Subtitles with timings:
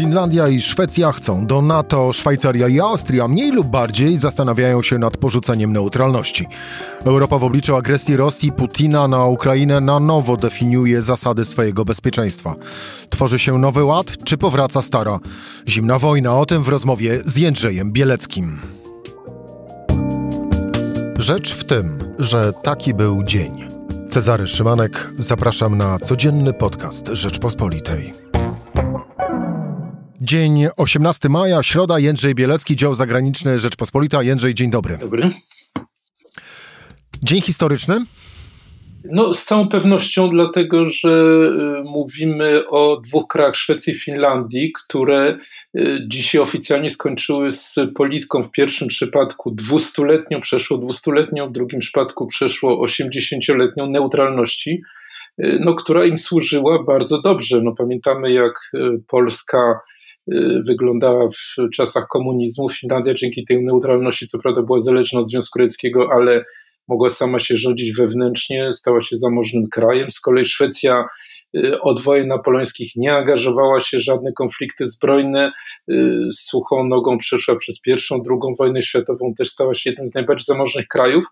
[0.00, 5.16] Finlandia i Szwecja chcą do NATO, Szwajcaria i Austria mniej lub bardziej zastanawiają się nad
[5.16, 6.46] porzuceniem neutralności.
[7.04, 12.54] Europa w obliczu agresji Rosji Putina na Ukrainę na nowo definiuje zasady swojego bezpieczeństwa.
[13.10, 15.18] Tworzy się nowy ład, czy powraca stara?
[15.68, 18.60] Zimna wojna o tym w rozmowie z Jędrzejem Bieleckim.
[21.18, 23.68] Rzecz w tym, że taki był dzień.
[24.08, 28.29] Cezary Szymanek, zapraszam na codzienny podcast Rzeczpospolitej.
[30.22, 34.22] Dzień 18 maja, środa, Jędrzej Bielecki, dział zagraniczny Rzeczpospolita.
[34.22, 34.98] Jędrzej, dzień dobry.
[34.98, 35.28] Dobry.
[37.22, 38.04] Dzień historyczny?
[39.04, 45.38] No, z całą pewnością, dlatego że y, mówimy o dwóch krajach Szwecji i Finlandii, które
[45.78, 52.26] y, dzisiaj oficjalnie skończyły z polityką w pierwszym przypadku dwustuletnią, przeszło dwustuletnią, w drugim przypadku
[52.26, 54.82] przeszło 80-letnią neutralności,
[55.42, 57.60] y, no, która im służyła bardzo dobrze.
[57.62, 58.54] No, pamiętamy, jak
[59.08, 59.80] Polska
[60.66, 62.68] wyglądała w czasach komunizmu.
[62.68, 66.44] Finlandia dzięki tej neutralności, co prawda, była zależna od Związku Radzieckiego, ale
[66.90, 70.10] mogła sama się rządzić wewnętrznie, stała się zamożnym krajem.
[70.10, 71.04] Z kolei Szwecja
[71.56, 75.52] y, od wojen napoleońskich nie angażowała się w żadne konflikty zbrojne,
[75.90, 80.44] y, suchą nogą przeszła przez pierwszą, drugą wojnę światową, też stała się jednym z najbardziej
[80.44, 81.24] zamożnych krajów,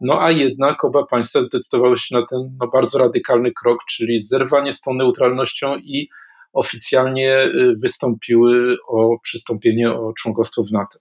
[0.00, 4.72] no a jednak oba państwa zdecydowały się na ten no, bardzo radykalny krok, czyli zerwanie
[4.72, 6.08] z tą neutralnością i
[6.52, 10.98] oficjalnie y, wystąpiły o przystąpienie o członkostwo w NATO.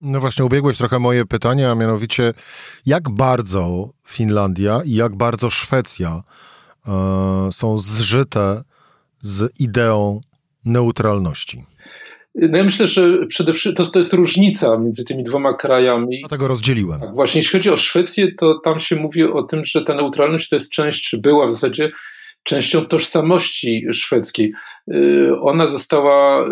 [0.00, 2.34] No właśnie, ubiegłeś trochę moje pytanie, a mianowicie
[2.86, 6.22] jak bardzo Finlandia i jak bardzo Szwecja
[6.88, 6.92] e,
[7.52, 8.62] są zżyte
[9.20, 10.20] z ideą
[10.64, 11.64] neutralności?
[12.34, 16.20] No ja myślę, że przede wszystkim to, to jest różnica między tymi dwoma krajami.
[16.20, 17.00] Dlatego rozdzieliłem.
[17.00, 20.48] Tak, właśnie jeśli chodzi o Szwecję, to tam się mówi o tym, że ta neutralność
[20.48, 21.90] to jest część, czy była w zasadzie
[22.46, 24.52] częścią tożsamości szwedzkiej.
[24.94, 26.50] Y, ona została y,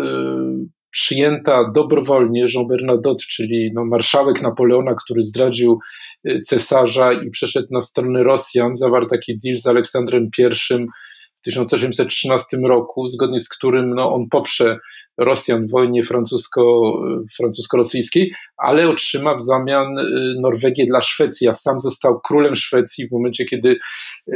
[0.89, 5.79] przyjęta dobrowolnie Jean Bernadotte, czyli no marszałek Napoleona, który zdradził
[6.27, 10.85] y, cesarza i przeszedł na stronę Rosjan, zawarł taki deal z Aleksandrem I
[11.45, 14.77] 1813 roku, zgodnie z którym no, on poprze
[15.17, 16.93] Rosjan w wojnie francusko,
[17.37, 20.03] francusko-rosyjskiej, ale otrzyma w zamian y,
[20.41, 23.77] Norwegię dla Szwecji, a sam został królem Szwecji w momencie, kiedy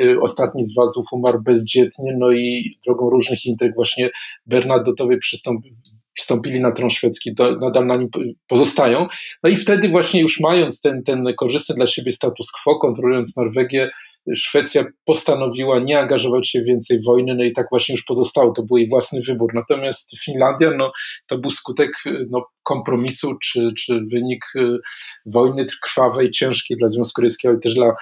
[0.01, 4.09] y, ostatni z wazów umarł bezdzietnie, no i drogą różnych intryg właśnie
[4.45, 5.75] Bernadottowie przystąpił
[6.19, 8.09] wstąpili na tron szwedzki, nadal na nim
[8.47, 9.07] pozostają.
[9.43, 13.89] No i wtedy właśnie już mając ten, ten korzystny dla siebie status quo, kontrolując Norwegię,
[14.35, 18.63] Szwecja postanowiła nie angażować się więcej w wojny, no i tak właśnie już pozostało, to
[18.63, 19.53] był jej własny wybór.
[19.53, 20.91] Natomiast Finlandia, no
[21.27, 21.91] to był skutek
[22.29, 24.77] no, kompromisu, czy, czy wynik y,
[25.25, 27.93] wojny krwawej, ciężkiej dla Związku Radzieckiego, ale też dla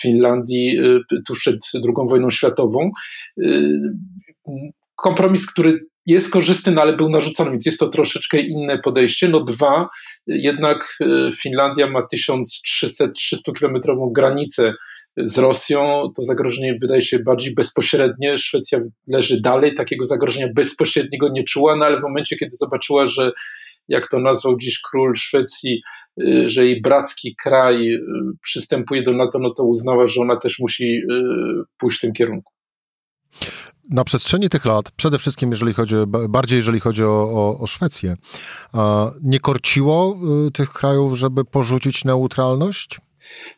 [0.00, 2.90] Finlandii y, tuż przed II wojną światową
[3.38, 3.80] y,
[4.96, 9.28] kompromis, który jest korzystny, no ale był narzucony, więc jest to troszeczkę inne podejście.
[9.28, 9.88] No dwa,
[10.26, 10.98] jednak
[11.42, 14.74] Finlandia ma 1300-300 kilometrową granicę
[15.16, 18.38] z Rosją, to zagrożenie wydaje się bardziej bezpośrednie.
[18.38, 23.32] Szwecja leży dalej, takiego zagrożenia bezpośredniego nie czuła, no ale w momencie, kiedy zobaczyła, że
[23.88, 25.82] jak to nazwał dziś król Szwecji,
[26.20, 27.98] e, że jej bracki kraj e,
[28.42, 31.02] przystępuje do NATO, no to uznała, że ona też musi
[31.78, 32.54] pójść w tym kierunku
[33.90, 35.94] na przestrzeni tych lat, przede wszystkim jeżeli chodzi,
[36.28, 38.16] bardziej jeżeli chodzi o, o, o Szwecję,
[39.22, 43.00] nie korciło y, tych krajów, żeby porzucić neutralność?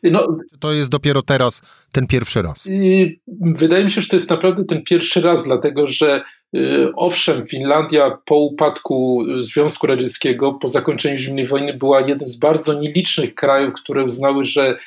[0.03, 1.61] No, to jest dopiero teraz
[1.91, 2.65] ten pierwszy raz.
[2.65, 6.23] Y, wydaje mi się, że to jest naprawdę ten pierwszy raz, dlatego że
[6.55, 12.79] y, owszem, Finlandia po upadku Związku Radzieckiego, po zakończeniu zimnej wojny, była jednym z bardzo
[12.79, 14.77] nielicznych krajów, które uznały, że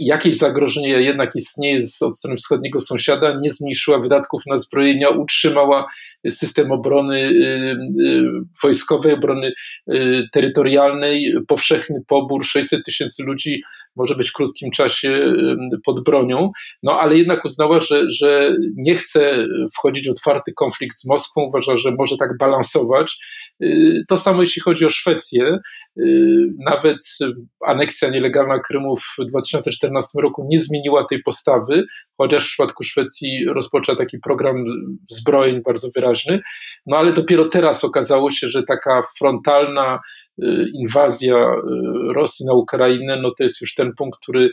[0.00, 5.86] jakieś zagrożenie jednak istnieje od strony wschodniego sąsiada, nie zmniejszyła wydatków na zbrojenia, utrzymała
[6.28, 8.22] system obrony y, y,
[8.62, 9.52] wojskowej, obrony
[9.92, 13.62] y, terytorialnej, powszechny pobór, 600 tysięcy ludzi
[13.96, 15.34] może być w krótkim czasie
[15.84, 16.50] pod bronią,
[16.82, 19.46] no ale jednak uznała, że, że nie chce
[19.78, 23.18] wchodzić w otwarty konflikt z Moskwą, uważa, że może tak balansować.
[24.08, 25.58] To samo jeśli chodzi o Szwecję,
[26.66, 26.98] nawet
[27.66, 31.84] aneksja nielegalna Krymu w 2000 2014 roku nie zmieniła tej postawy,
[32.16, 34.56] chociaż w przypadku Szwecji rozpoczęła taki program
[35.10, 36.40] zbrojeń bardzo wyraźny.
[36.86, 40.00] No ale dopiero teraz okazało się, że taka frontalna
[40.42, 44.50] y, inwazja y, Rosji na Ukrainę, no to jest już ten punkt, który y,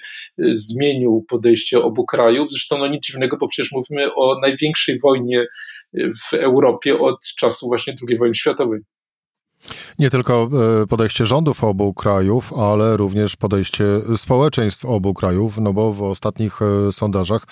[0.56, 2.52] zmienił podejście obu krajów.
[2.52, 5.46] Zresztą no nic dziwnego, bo przecież mówimy o największej wojnie
[5.94, 8.80] w Europie od czasu właśnie II wojny światowej.
[10.00, 10.50] Nie tylko
[10.84, 13.86] e, podejście rządów obu krajów, ale również podejście
[14.18, 17.44] społeczeństw obu krajów, no bo w ostatnich e, sondażach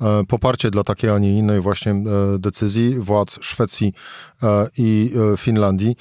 [0.00, 1.94] e, poparcie dla takiej, a nie innej właśnie
[2.38, 3.92] decyzji władz Szwecji
[4.78, 5.96] i Finlandii,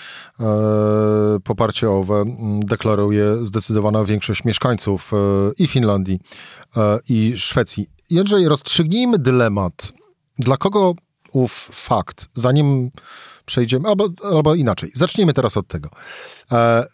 [1.44, 2.24] poparcie owe
[2.60, 5.12] deklaruje zdecydowana większość mieszkańców
[5.58, 6.20] i Finlandii,
[7.10, 7.90] i Szwecji.
[8.10, 9.92] Jędrzej, rozstrzygnijmy dylemat.
[10.40, 10.96] Dla kogo
[11.34, 12.92] ów fakt, zanim
[13.46, 14.92] przejdziemy, albo, albo inaczej.
[14.94, 15.90] Zacznijmy teraz od tego.
[16.52, 16.86] E,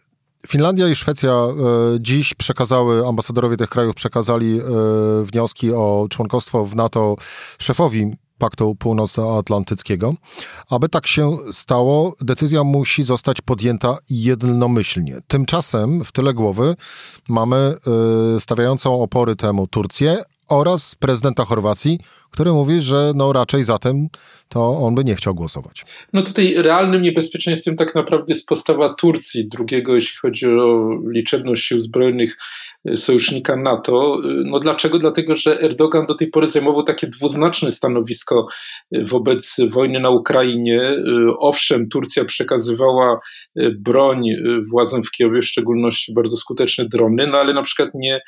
[0.48, 1.54] Finlandia i Szwecja e,
[2.00, 4.64] dziś przekazały, ambasadorowie tych krajów przekazali e,
[5.24, 7.16] wnioski o członkostwo w NATO
[7.60, 10.14] szefowi Paktu Północnoatlantyckiego.
[10.70, 15.18] Aby tak się stało, decyzja musi zostać podjęta jednomyślnie.
[15.28, 16.76] Tymczasem w tyle głowy
[17.30, 17.76] mamy
[18.40, 22.00] stawiającą opory temu Turcję oraz prezydenta Chorwacji,
[22.32, 24.08] który mówi, że no raczej zatem
[24.50, 25.86] to on by nie chciał głosować.
[26.14, 31.80] No tutaj realnym niebezpieczeństwem tak naprawdę jest postawa Turcji, drugiego, jeśli chodzi o liczebność sił
[31.80, 32.38] zbrojnych
[32.96, 34.22] sojusznika NATO.
[34.24, 35.00] E, no dlaczego?
[35.00, 38.46] Dlatego, że Erdogan do tej pory zajmował takie dwuznaczne stanowisko
[38.92, 40.96] e, wobec wojny na Ukrainie.
[41.40, 43.20] Owszem, Turcja przekazywała
[43.80, 44.24] broń
[44.70, 48.22] władzom w Kijowie, w szczególności bardzo skuteczne drony, no ale na przykład nie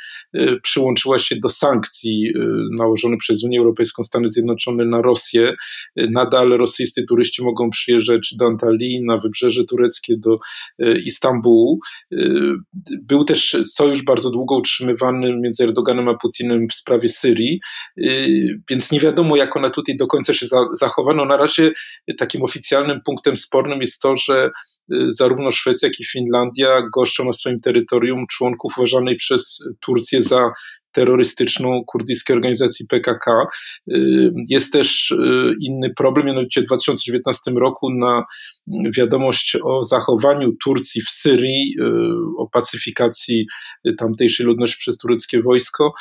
[0.64, 2.34] przyłączyła się do sankcji
[2.78, 5.54] nałożonych przez Unię Europejską, Stany Zjednoczone na Rosję
[5.96, 10.38] nadal rosyjscy turyści mogą przyjeżdżać do Antalii, na wybrzeże tureckie, do
[10.80, 11.80] e, Istambułu.
[12.12, 12.18] E,
[13.02, 17.60] był też sojusz bardzo długo utrzymywany między Erdoganem a Putinem w sprawie Syrii,
[17.98, 18.04] e,
[18.70, 21.26] więc nie wiadomo, jak ona tutaj do końca się zachowano.
[21.26, 21.72] Na razie
[22.18, 24.52] takim oficjalnym punktem spornym jest to, że
[25.10, 30.52] zarówno Szwecja, jak i Finlandia goszczą na swoim terytorium członków uważanej przez Turcję za
[30.94, 33.46] terrorystyczną kurdyjskiej organizacji PKK.
[33.92, 35.16] Y, jest też y,
[35.60, 38.24] inny problem, mianowicie w 2019 roku na
[38.98, 41.84] wiadomość o zachowaniu Turcji w Syrii, y,
[42.38, 43.46] o pacyfikacji
[43.98, 45.94] tamtejszej ludności przez tureckie wojsko,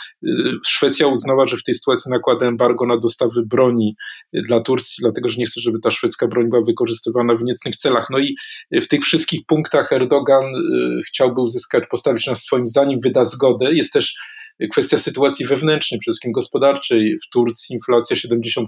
[0.66, 3.94] Szwecja uznała, że w tej sytuacji nakłada embargo na dostawy broni
[4.32, 8.06] dla Turcji, dlatego że nie chce, żeby ta szwedzka broń była wykorzystywana w niecnych celach.
[8.10, 8.34] No i
[8.82, 10.44] w tych wszystkich punktach Erdogan
[11.06, 13.72] chciałby uzyskać, postawić na swoim, zanim wyda zgodę.
[13.72, 14.14] Jest też
[14.68, 17.16] kwestia sytuacji wewnętrznej, przede wszystkim gospodarczej.
[17.26, 18.64] W Turcji inflacja 70%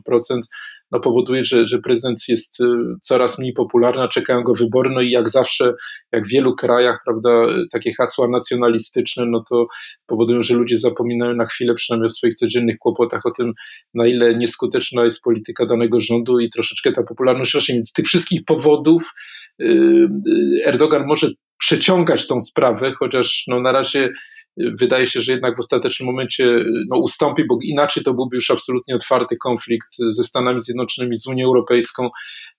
[0.90, 2.64] no, powoduje, że, że prezydent jest y,
[3.02, 5.74] coraz mniej popularna, czekają go wybory, no i jak zawsze,
[6.12, 9.66] jak w wielu krajach, prawda, takie hasła nacjonalistyczne, no to
[10.06, 13.52] powodują, że ludzie zapominają na chwilę przynajmniej o swoich codziennych kłopotach, o tym,
[13.94, 17.74] na ile nieskuteczna jest polityka danego rządu i troszeczkę ta popularność rośnie.
[17.74, 19.12] Więc z tych wszystkich powodów
[19.60, 24.10] y, y, Erdogan może przeciągać tą sprawę, chociaż no, na razie
[24.56, 28.94] wydaje się, że jednak w ostatecznym momencie no, ustąpi, bo inaczej to byłby już absolutnie
[28.94, 32.10] otwarty konflikt ze Stanami Zjednoczonymi, z Unią Europejską.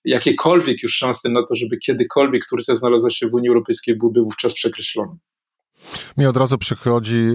[0.04, 4.54] Jakiekolwiek już szanse na to, żeby kiedykolwiek Turcja znalazła się w Unii Europejskiej, byłby wówczas
[4.54, 5.16] przekreślone.
[6.16, 7.28] Mi od razu przychodzi,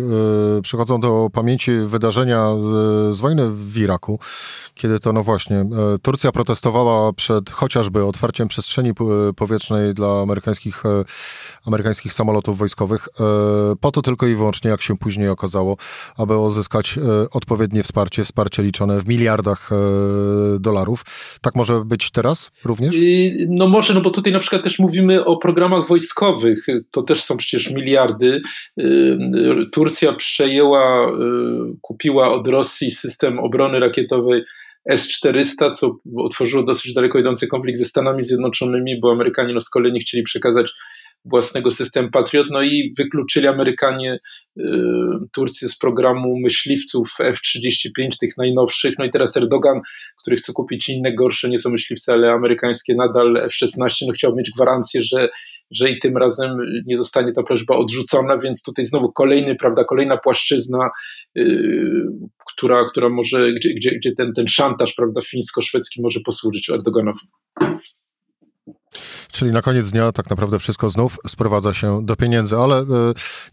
[0.58, 2.48] y, przychodzą do pamięci wydarzenia
[3.10, 4.20] y, z wojny w Iraku,
[4.74, 5.58] kiedy to, no właśnie,
[5.96, 8.92] y, Turcja protestowała przed chociażby otwarciem przestrzeni
[9.36, 10.84] powietrznej dla amerykańskich,
[11.68, 13.10] amerykańskich samolotów wojskowych,
[13.82, 15.78] po to tylko i wyłącznie, jak się później okazało,
[16.18, 17.00] aby uzyskać
[17.32, 19.70] odpowiednie wsparcie, wsparcie liczone w miliardach
[20.60, 21.06] dolarów.
[21.42, 22.96] Tak może być teraz również?
[23.50, 27.38] No może, no bo tutaj na przykład też mówimy o programach wojskowych, to też są
[27.38, 28.31] przecież miliardy,
[28.80, 29.18] Y,
[29.72, 31.14] Turcja przejęła, y,
[31.82, 34.44] kupiła od Rosji system obrony rakietowej
[34.86, 39.92] S-400, co otworzyło dosyć daleko idący konflikt ze Stanami Zjednoczonymi, bo Amerykanie no z kolei
[39.92, 40.74] nie chcieli przekazać
[41.26, 44.20] własnego systemu Patriot, no i wykluczyli Amerykanie
[44.60, 44.64] y,
[45.34, 49.80] Turcję z programu myśliwców F-35, tych najnowszych, no i teraz Erdogan,
[50.22, 54.52] który chce kupić inne, gorsze, nie są myśliwce, ale amerykańskie, nadal F-16, no chciał mieć
[54.56, 55.30] gwarancję, że,
[55.72, 60.18] że i tym razem nie zostanie ta prośba odrzucona, więc tutaj znowu kolejny, prawda, kolejna
[60.18, 60.90] płaszczyzna,
[61.36, 62.06] yy,
[62.54, 67.28] która, która może, gdzie, gdzie, gdzie ten, ten szantaż, prawda, fińsko-szwedzki może posłużyć Erdoganowi.
[69.32, 72.86] Czyli na koniec dnia tak naprawdę wszystko znów sprowadza się do pieniędzy, ale e,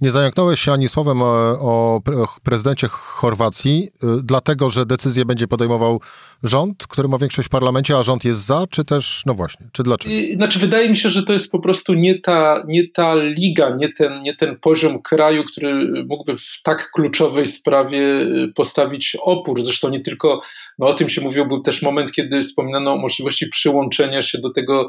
[0.00, 2.00] nie zająknąłeś się ani słowem o
[2.42, 6.00] prezydencie Chorwacji, e, dlatego że decyzję będzie podejmował
[6.42, 9.82] rząd, który ma większość w parlamencie, a rząd jest za, czy też, no właśnie, czy
[9.82, 10.14] dlaczego?
[10.34, 13.92] Znaczy, wydaje mi się, że to jest po prostu nie ta, nie ta liga, nie
[13.92, 19.62] ten, nie ten poziom kraju, który mógłby w tak kluczowej sprawie e, postawić opór.
[19.62, 20.40] Zresztą nie tylko,
[20.78, 24.50] no o tym się mówiło, był też moment, kiedy wspominano o możliwości przyłączenia się do
[24.50, 24.88] tego,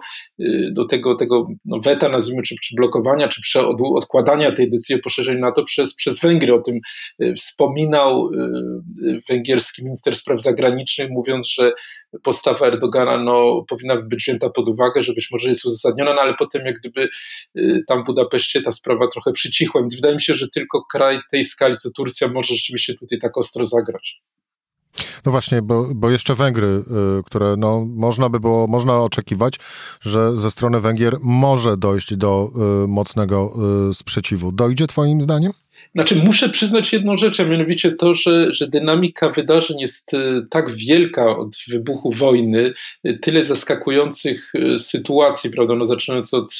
[0.71, 3.59] do tego, tego no, weta, nazwijmy, czy, czy blokowania, czy
[3.95, 6.53] odkładania tej decyzji o poszerzeniu NATO przez, przez Węgry.
[6.53, 6.79] O tym
[7.35, 8.29] wspominał
[9.29, 11.71] węgierski minister spraw zagranicznych, mówiąc, że
[12.23, 16.33] postawa Erdogana no, powinna być wzięta pod uwagę, że być może jest uzasadniona, no ale
[16.39, 17.09] potem jak gdyby
[17.87, 21.43] tam w Budapeszcie ta sprawa trochę przycichła, więc wydaje mi się, że tylko kraj tej
[21.43, 24.21] skali co Turcja może rzeczywiście tutaj tak ostro zagrać.
[25.25, 26.83] No właśnie, bo, bo jeszcze Węgry,
[27.19, 29.59] y, które no, można by było, można oczekiwać,
[30.01, 32.51] że ze strony Węgier może dojść do
[32.83, 33.53] y, mocnego
[33.89, 34.51] y, sprzeciwu.
[34.51, 35.51] Dojdzie twoim zdaniem?
[35.95, 40.75] Znaczy, muszę przyznać jedną rzecz, a mianowicie to, że, że dynamika wydarzeń jest e, tak
[40.75, 45.75] wielka od wybuchu wojny, e, tyle zaskakujących e, sytuacji, prawda?
[45.75, 46.53] No, zaczynając od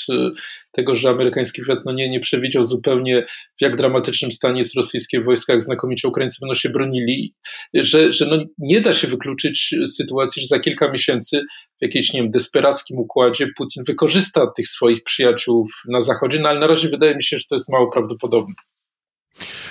[0.72, 3.26] tego, że amerykański wywiad no nie, nie przewidział zupełnie,
[3.58, 7.34] w jak dramatycznym stanie jest rosyjskie wojsko, jak znakomicie Ukraińcy będą się bronili,
[7.74, 11.42] że, że no nie da się wykluczyć sytuacji, że za kilka miesięcy
[11.80, 16.60] w jakiejś, nie wiem, desperackim układzie Putin wykorzysta tych swoich przyjaciół na Zachodzie, no ale
[16.60, 18.54] na razie wydaje mi się, że to jest mało prawdopodobne.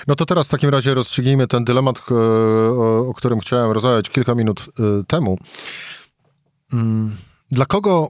[0.06, 2.14] No to teraz w takim razie rozstrzygnijmy ten dylemat, e,
[3.08, 5.38] o którym chciałem rozmawiać kilka minut e, temu.
[6.72, 7.16] Mm,
[7.50, 8.08] dla kogo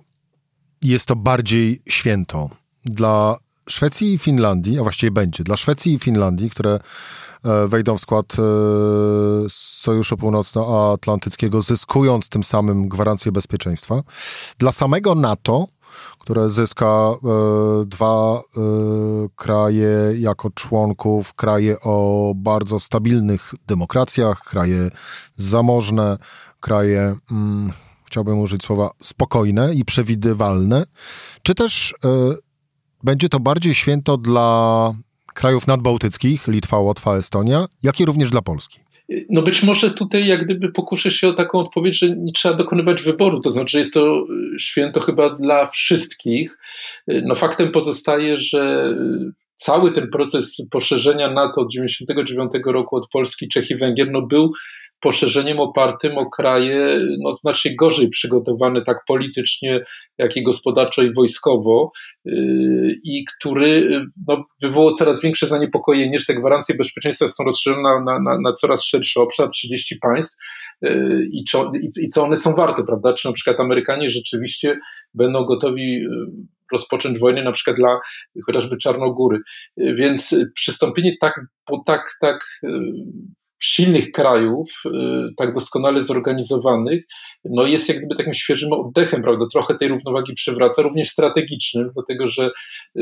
[0.82, 2.50] jest to bardziej święto?
[2.84, 3.36] Dla
[3.68, 6.80] Szwecji i Finlandii, a właściwie będzie, dla Szwecji i Finlandii, które
[7.44, 8.26] e, wejdą w skład
[9.48, 14.02] Sojuszu Północnoatlantyckiego, zyskując tym samym gwarancję bezpieczeństwa.
[14.58, 15.66] Dla samego NATO,
[16.18, 17.16] które zyska e,
[17.86, 18.60] dwa e,
[19.36, 24.90] kraje jako członków, kraje o bardzo stabilnych demokracjach, kraje
[25.36, 26.18] zamożne,
[26.60, 27.72] kraje, mm,
[28.04, 30.84] chciałbym użyć słowa, spokojne i przewidywalne,
[31.42, 32.08] czy też e,
[33.02, 34.92] będzie to bardziej święto dla
[35.34, 38.87] krajów nadbałtyckich, Litwa, Łotwa, Estonia, jak i również dla Polski?
[39.30, 43.02] No być może tutaj jak gdyby pokuszę się o taką odpowiedź, że nie trzeba dokonywać
[43.02, 46.58] wyboru, to znaczy jest to y, święto chyba dla wszystkich.
[47.10, 48.94] Y, no faktem pozostaje, że
[49.30, 54.22] y, cały ten proces poszerzenia NATO od 1999 roku od Polski, Czech i Węgier no
[54.22, 54.52] był
[55.00, 59.80] poszerzeniem opartym o kraje no, znacznie gorzej przygotowane tak politycznie,
[60.18, 61.90] jak i gospodarczo i wojskowo
[62.24, 68.20] yy, i który no, wywołał coraz większe zaniepokojenie, że te gwarancje bezpieczeństwa są rozszerzone na,
[68.20, 70.36] na, na, coraz szerszy obszar, 30 państw
[70.82, 73.14] yy, i, co, i co one są warte, prawda?
[73.14, 74.78] Czy na przykład Amerykanie rzeczywiście
[75.14, 76.08] będą gotowi yy,
[76.72, 78.00] rozpocząć wojnę na przykład dla
[78.46, 79.38] chociażby Czarnogóry.
[79.76, 82.44] Więc przystąpienie tak, po tak, tak
[83.62, 84.90] silnych krajów, y,
[85.36, 87.04] tak doskonale zorganizowanych,
[87.44, 89.44] no jest jak gdyby takim świeżym oddechem, prawda?
[89.52, 92.50] Trochę tej równowagi przywraca, również strategicznym, dlatego że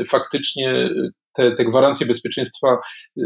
[0.09, 0.89] faktycznie
[1.37, 2.77] te, te gwarancje bezpieczeństwa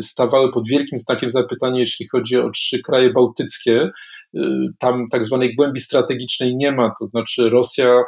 [0.02, 3.92] stawały pod wielkim znakiem zapytania, jeśli chodzi o trzy kraje bałtyckie.
[4.36, 4.40] Y,
[4.80, 8.04] tam tak zwanej głębi strategicznej nie ma, to znaczy Rosja y,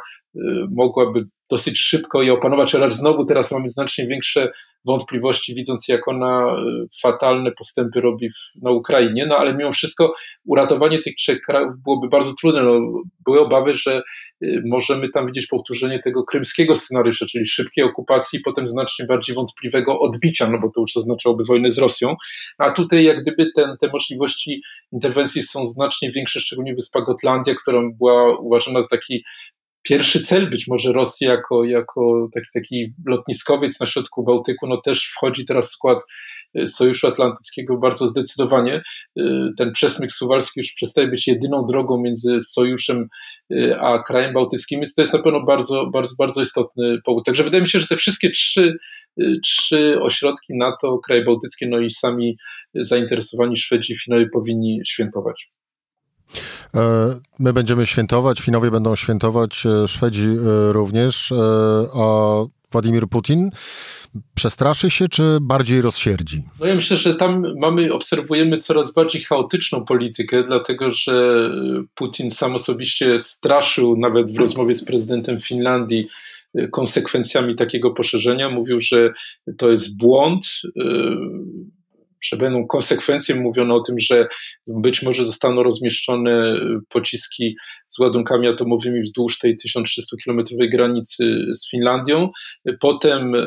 [0.70, 4.50] mogłaby dosyć szybko je opanować, ale znowu teraz mamy znacznie większe
[4.84, 6.64] wątpliwości, widząc jak ona e,
[7.02, 8.28] fatalne postępy robi
[8.62, 10.12] na Ukrainie, no ale mimo wszystko
[10.46, 12.62] uratowanie tych trzech krajów byłoby bardzo trudne.
[12.62, 12.80] No,
[13.24, 14.02] były obawy, że
[14.42, 20.00] e, możemy tam widzieć powtórzenie tego krymskiego scenariusza, czyli szybkiej okupacji, potem znacznie bardziej wątpliwego
[20.00, 22.16] odbicia, no bo to już oznaczałoby wojnę z Rosją,
[22.58, 24.62] a tutaj jak gdyby ten, te możliwości
[24.92, 29.24] interwencji są znacznie większe, szczególnie wyspa Gotlandia, która była uważana za taki
[29.84, 35.12] pierwszy cel być może Rosji jako, jako taki, taki lotniskowiec na środku Bałtyku, no też
[35.16, 35.98] wchodzi teraz w skład
[36.58, 38.82] y, Sojuszu Atlantyckiego bardzo zdecydowanie.
[39.18, 39.22] Y,
[39.58, 43.08] ten przesmyk suwalski już przestaje być jedyną drogą między Sojuszem
[43.52, 47.24] y, a krajem bałtyckim, więc to jest na pewno bardzo, bardzo, bardzo istotny powód.
[47.24, 48.76] Także wydaje mi się, że te wszystkie trzy,
[49.44, 52.36] trzy ośrodki NATO, kraje bałtyckie, no i sami
[52.74, 55.53] zainteresowani Szwedzi i Finowie powinni świętować.
[56.74, 56.80] E,
[57.38, 61.32] my będziemy świętować, Finowie będą świętować, e, Szwedzi e, również,
[61.94, 62.34] a
[62.72, 63.50] Władimir Putin
[64.34, 66.42] przestraszy się, czy bardziej rozsierdzi?
[66.60, 71.50] No ja myślę, że tam mamy, obserwujemy coraz bardziej chaotyczną politykę, dlatego że
[71.94, 76.08] Putin sam osobiście straszył nawet w rozmowie z prezydentem Finlandii
[76.72, 78.50] konsekwencjami takiego poszerzenia.
[78.50, 79.12] Mówił, że
[79.58, 80.46] to jest błąd
[82.24, 83.34] że będą konsekwencje.
[83.34, 84.26] Mówiono o tym, że
[84.76, 87.56] być może zostaną rozmieszczone pociski
[87.88, 92.28] z ładunkami atomowymi wzdłuż tej 1300-kilometrowej granicy z Finlandią.
[92.80, 93.46] Potem y,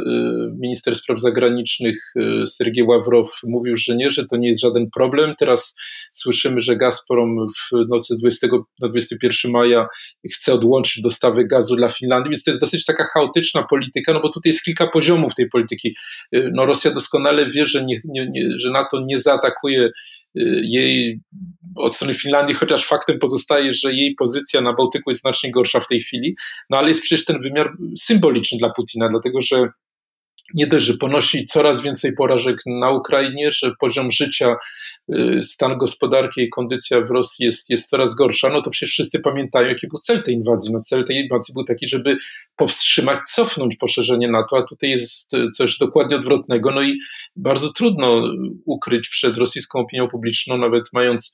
[0.59, 5.33] minister spraw zagranicznych y, Sergiej Ławrow mówił, że nie, że to nie jest żaden problem.
[5.39, 5.75] Teraz
[6.11, 8.47] słyszymy, że Gazprom w nocy z 20
[8.81, 9.87] na 21 maja
[10.33, 14.29] chce odłączyć dostawy gazu dla Finlandii, więc to jest dosyć taka chaotyczna polityka, no bo
[14.29, 15.95] tutaj jest kilka poziomów tej polityki.
[16.35, 19.91] Y, no Rosja doskonale wie, że, nie, nie, nie, że że NATO nie zaatakuje y,
[20.63, 21.19] jej
[21.75, 25.87] od strony Finlandii, chociaż faktem pozostaje, że jej pozycja na Bałtyku jest znacznie gorsza w
[25.87, 26.35] tej chwili,
[26.69, 29.69] no ale jest przecież ten wymiar symboliczny dla Putina, dlatego że
[30.53, 34.55] nie dość, że ponosi coraz więcej porażek na Ukrainie, że poziom życia,
[35.41, 39.67] stan gospodarki i kondycja w Rosji jest, jest coraz gorsza, no to przecież wszyscy pamiętają,
[39.67, 40.73] jaki był cel tej inwazji.
[40.73, 42.17] No cel tej inwazji był taki, żeby
[42.55, 46.71] powstrzymać, cofnąć poszerzenie NATO, a tutaj jest coś dokładnie odwrotnego.
[46.71, 46.97] No i
[47.35, 48.21] bardzo trudno
[48.65, 51.31] ukryć przed rosyjską opinią publiczną, nawet mając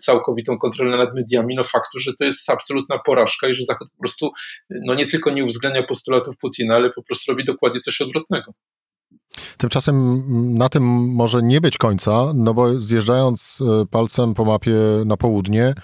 [0.00, 3.98] całkowitą kontrolę nad mediami, no faktu, że to jest absolutna porażka i że Zachód po
[3.98, 4.30] prostu
[4.70, 8.52] no nie tylko nie uwzględnia postulatów Putina, ale po prostu robi dokładnie coś odwrotnego.
[9.56, 10.24] Tymczasem
[10.58, 14.74] na tym może nie być końca, no bo zjeżdżając e, palcem po mapie
[15.06, 15.74] na południe,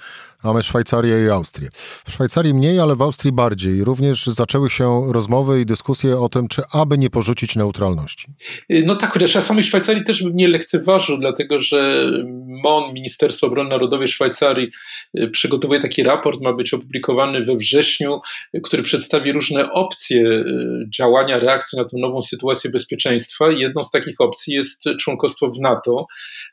[0.44, 1.68] Mamy Szwajcarię i Austrię.
[2.06, 3.85] W Szwajcarii mniej, ale w Austrii bardziej.
[3.85, 8.26] Również zaczęły się rozmowy i dyskusje o tym, czy aby nie porzucić neutralności.
[8.68, 12.11] No tak, chociaż ja samej Szwajcarii też bym nie lekceważył, dlatego że
[12.47, 14.68] MON, Ministerstwo Obrony Narodowej Szwajcarii,
[15.18, 18.20] y, przygotowuje taki raport, ma być opublikowany we wrześniu,
[18.62, 20.44] który przedstawi różne opcje y,
[20.94, 23.50] działania, reakcji na tę nową sytuację bezpieczeństwa.
[23.50, 26.06] Jedną z takich opcji jest członkostwo w NATO,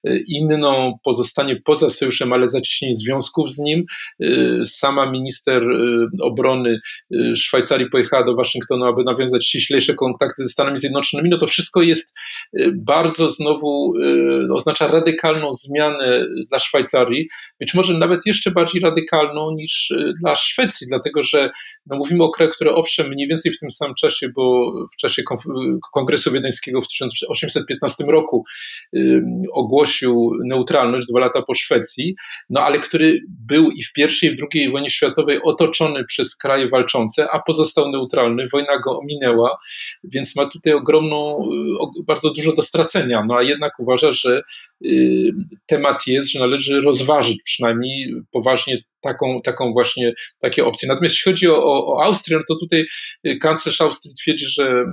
[0.08, 3.77] y, inną pozostanie poza sojuszem, ale zacieśnienie związków z nim
[4.24, 6.80] Y, sama minister y, obrony
[7.12, 11.30] y, Szwajcarii pojechała do Waszyngtonu, aby nawiązać ściślejsze kontakty ze Stanami Zjednoczonymi.
[11.30, 12.18] No to wszystko jest
[12.76, 13.94] bardzo znowu
[14.54, 17.28] oznacza radykalną zmianę dla Szwajcarii,
[17.60, 21.50] być może nawet jeszcze bardziej radykalną niż dla Szwecji, dlatego że
[21.86, 25.24] no mówimy o kraju, który owszem mniej więcej w tym samym czasie, bo w czasie
[25.94, 28.44] Kongresu Wiedeńskiego w 1815 roku
[29.54, 32.16] ogłosił neutralność dwa lata po Szwecji,
[32.50, 36.70] no ale który był i w I i w II wojnie światowej otoczony przez kraje
[36.70, 38.48] walczące, a pozostał neutralny.
[38.54, 39.58] Wojna go ominęła,
[40.04, 41.50] więc ma tutaj ogromną,
[42.08, 43.24] bardzo dużo do stracenia.
[43.28, 44.42] No a jednak uważa, że
[44.86, 45.32] y,
[45.66, 50.88] temat jest, że należy rozważyć przynajmniej poważnie taką, taką właśnie takie opcje.
[50.88, 52.86] Natomiast jeśli chodzi o, o, o Austrię, no to tutaj
[53.28, 54.86] y, kanclerz Austrii twierdzi, że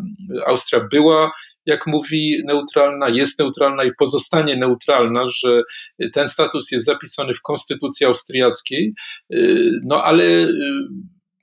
[0.47, 1.31] Austria była
[1.67, 5.63] jak mówi, neutralna, jest neutralna i pozostanie neutralna, że
[6.13, 8.93] ten status jest zapisany w konstytucji austriackiej,
[9.35, 10.49] y, no ale y,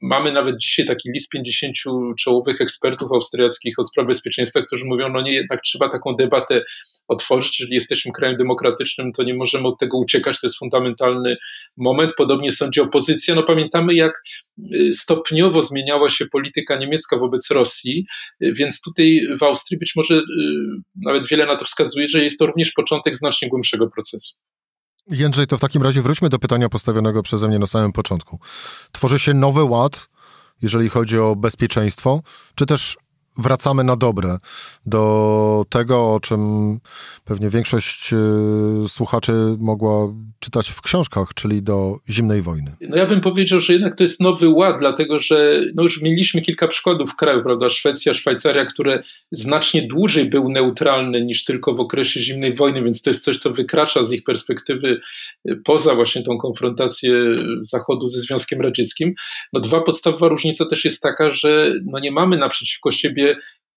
[0.01, 1.75] Mamy nawet dzisiaj taki list 50
[2.19, 6.63] czołowych ekspertów austriackich od spraw bezpieczeństwa, którzy mówią, no nie, jednak trzeba taką debatę
[7.07, 11.37] otworzyć, jeżeli jesteśmy krajem demokratycznym, to nie możemy od tego uciekać, to jest fundamentalny
[11.77, 12.11] moment.
[12.17, 13.35] Podobnie sądzi opozycja.
[13.35, 14.13] No pamiętamy, jak
[14.73, 18.05] y, stopniowo zmieniała się polityka niemiecka wobec Rosji,
[18.43, 20.21] y, więc tutaj w Austrii być może y,
[21.05, 24.35] nawet wiele na to wskazuje, że jest to również początek znacznie głębszego procesu.
[25.07, 28.39] Jędrzej, to w takim razie wróćmy do pytania postawionego przeze mnie na samym początku.
[28.91, 30.07] Tworzy się nowy ład,
[30.61, 32.21] jeżeli chodzi o bezpieczeństwo,
[32.55, 32.97] czy też
[33.37, 34.37] wracamy na dobre
[34.85, 36.39] do tego, o czym
[37.25, 42.75] pewnie większość y, słuchaczy mogła czytać w książkach, czyli do zimnej wojny.
[42.81, 46.41] No ja bym powiedział, że jednak to jest nowy ład, dlatego że no już mieliśmy
[46.41, 47.69] kilka przykładów w kraju, prawda?
[47.69, 53.09] Szwecja, Szwajcaria, które znacznie dłużej były neutralne niż tylko w okresie zimnej wojny, więc to
[53.09, 54.99] jest coś, co wykracza z ich perspektywy
[55.49, 57.13] y, poza właśnie tą konfrontację
[57.61, 59.13] Zachodu ze Związkiem Radzieckim.
[59.53, 63.20] No dwa podstawowa różnica też jest taka, że no nie mamy naprzeciwko siebie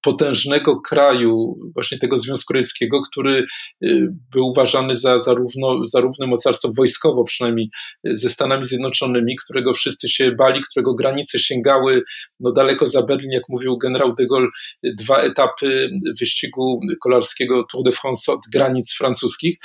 [0.04, 3.44] potężnego kraju, właśnie tego Związku Radzieckiego, który
[3.84, 7.68] y, był uważany za zarówno, mocarstwo wojskowo, przynajmniej
[8.04, 12.02] ze Stanami Zjednoczonymi, którego wszyscy się bali, którego granice sięgały
[12.40, 14.48] no daleko za Berlin, jak mówił generał de Gaulle,
[14.82, 15.88] dwa etapy
[16.20, 19.56] wyścigu kolarskiego Tour de France od granic francuskich,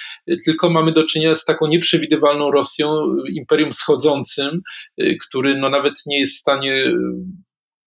[0.45, 2.89] tylko mamy do czynienia z taką nieprzewidywalną Rosją,
[3.33, 4.61] imperium schodzącym,
[5.01, 6.93] y, który no nawet nie jest w stanie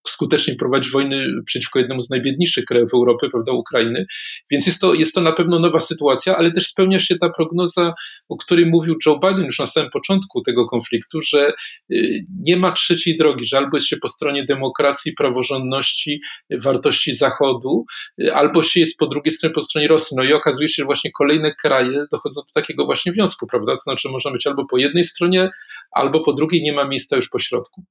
[0.07, 4.05] skutecznie prowadzić wojny przeciwko jednemu z najbiedniejszych krajów Europy, prawda, Ukrainy.
[4.51, 7.93] Więc jest to, jest to na pewno nowa sytuacja, ale też spełnia się ta prognoza,
[8.29, 11.53] o której mówił Joe Biden już na samym początku tego konfliktu, że
[11.91, 17.85] y, nie ma trzeciej drogi, że albo jest się po stronie demokracji, praworządności, wartości Zachodu,
[18.21, 20.17] y, albo się jest po drugiej stronie, po stronie Rosji.
[20.17, 23.71] No i okazuje się, że właśnie kolejne kraje dochodzą do takiego właśnie wniosku, prawda?
[23.73, 25.49] To znaczy, można być albo po jednej stronie,
[25.91, 27.83] albo po drugiej, nie ma miejsca już po środku.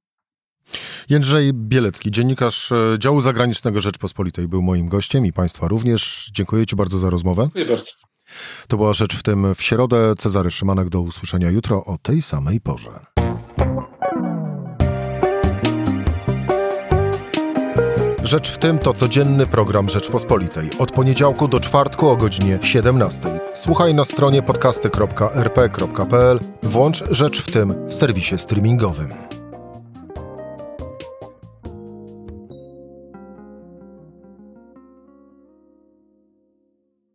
[1.09, 6.31] Jędrzej Bielecki, dziennikarz e, działu zagranicznego Rzeczpospolitej, był moim gościem i Państwa również.
[6.35, 7.43] Dziękuję Ci bardzo za rozmowę.
[7.43, 7.91] Dziękuję bardzo.
[8.69, 10.15] To była rzecz w tym w środę.
[10.19, 12.91] Cezary Szymanek do usłyszenia jutro o tej samej porze.
[18.25, 20.71] Rzecz w tym to codzienny program Rzeczpospolitej.
[20.79, 23.21] Od poniedziałku do czwartku o godzinie 17.
[23.55, 26.41] Słuchaj na stronie podcasty.rp.pl.
[26.63, 29.32] Włącz Rzecz w tym w serwisie streamingowym.